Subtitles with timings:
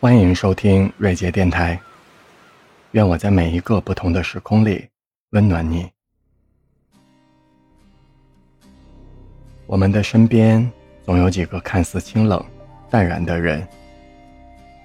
[0.00, 1.78] 欢迎收听瑞杰电台。
[2.92, 4.88] 愿我在每一个不同的时空里
[5.32, 5.90] 温暖你。
[9.66, 10.66] 我们的身边
[11.04, 12.42] 总有几个看似清冷、
[12.88, 13.68] 淡然的人，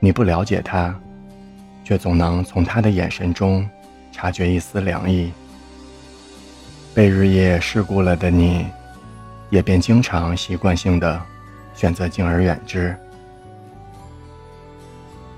[0.00, 0.92] 你不了解他，
[1.84, 3.64] 却总能从他的眼神中
[4.10, 5.30] 察觉一丝凉意。
[6.92, 8.66] 被日夜世故了的你，
[9.50, 11.22] 也便经常习惯性的
[11.74, 12.98] 选择敬而远之。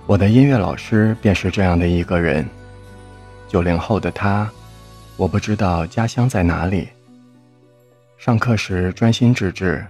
[0.09, 2.49] 我的音乐老师便是这样的一个人。
[3.47, 4.51] 九零后的他，
[5.19, 6.89] 我不知道家乡在哪里。
[8.17, 9.87] 上课时专心致志，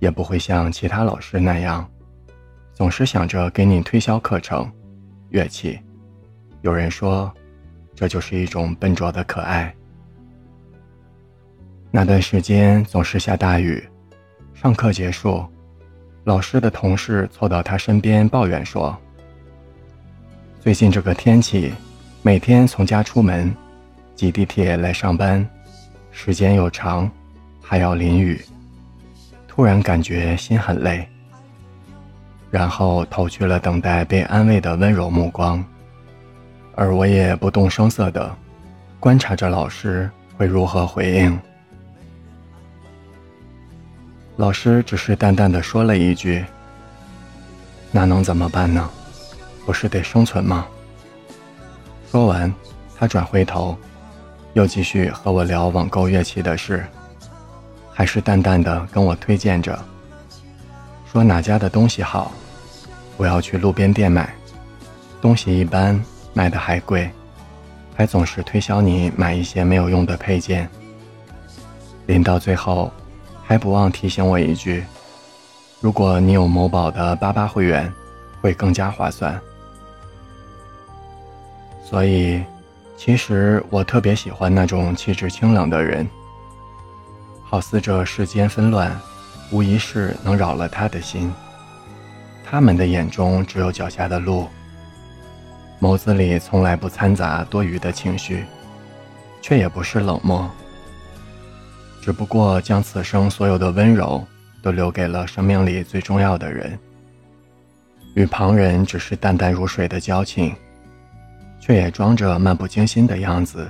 [0.00, 1.88] 也不会像其他老师那样，
[2.74, 4.68] 总是想着给你推销课程、
[5.28, 5.78] 乐器。
[6.62, 7.32] 有人说，
[7.94, 9.72] 这就是一种笨拙的可爱。
[11.92, 13.88] 那段时间总是下大雨，
[14.52, 15.46] 上课结束，
[16.24, 18.98] 老师的同事凑到他身边抱怨说。
[20.68, 21.72] 最近这个天气，
[22.20, 23.56] 每天从家出门，
[24.14, 25.48] 挤地铁来上班，
[26.10, 27.10] 时间又长，
[27.62, 28.38] 还要淋雨，
[29.46, 31.08] 突然感觉心很累。
[32.50, 35.64] 然后投去了等待被安慰的温柔目光，
[36.74, 38.36] 而我也不动声色的
[39.00, 41.40] 观察着老师会如何回应。
[44.36, 46.44] 老师只是淡淡的说了一句
[47.90, 48.86] ：“那能怎么办呢？”
[49.68, 50.66] 不是得生存吗？
[52.10, 52.50] 说完，
[52.96, 53.76] 他转回头，
[54.54, 56.86] 又继续和我聊网购乐器的事，
[57.92, 59.78] 还是淡淡的跟我推荐着，
[61.12, 62.32] 说哪家的东西好，
[63.18, 64.34] 我要去路边店买，
[65.20, 67.10] 东西一般，卖的还贵，
[67.94, 70.66] 还总是推销你买一些没有用的配件。
[72.06, 72.90] 临到最后，
[73.44, 74.82] 还不忘提醒我一句：
[75.82, 77.92] 如果你有某宝的八八会员，
[78.40, 79.38] 会更加划算。
[81.82, 82.42] 所以，
[82.96, 86.06] 其实我特别喜欢那种气质清冷的人。
[87.44, 88.94] 好似这世间纷乱，
[89.50, 91.32] 无疑是能扰了他的心。
[92.44, 94.46] 他们的眼中只有脚下的路，
[95.80, 98.44] 眸子里从来不掺杂多余的情绪，
[99.40, 100.50] 却也不是冷漠。
[102.02, 104.22] 只不过将此生所有的温柔
[104.62, 106.78] 都留给了生命里最重要的人，
[108.14, 110.54] 与旁人只是淡淡如水的交情。
[111.60, 113.66] 却也装着漫不经心的样子，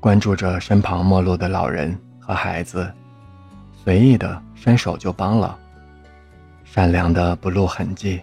[0.00, 2.90] 关注着身旁陌路的老人和孩子，
[3.72, 5.58] 随意的伸手就帮了，
[6.64, 8.20] 善良的不露痕迹。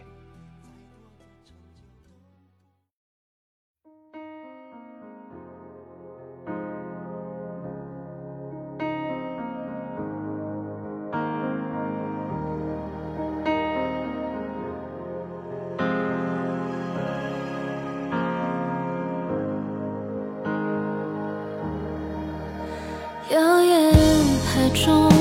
[24.73, 25.20] 中。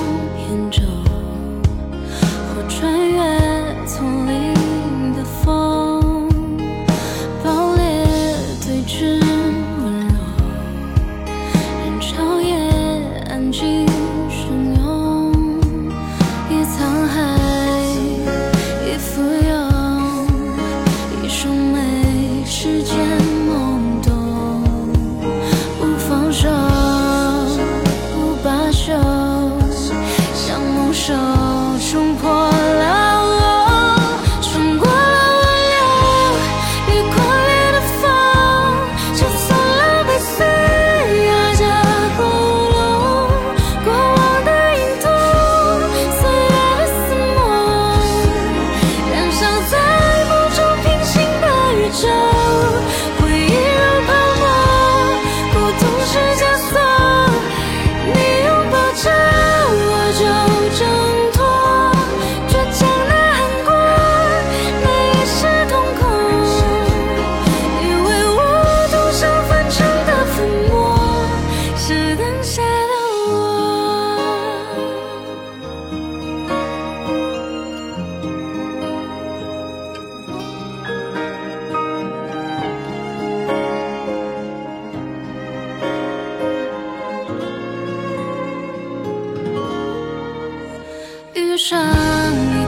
[91.60, 92.59] 上。